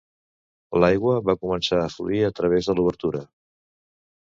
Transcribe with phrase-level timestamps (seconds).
[0.83, 3.25] L'aigua va començar a fluir a través de l'obertura.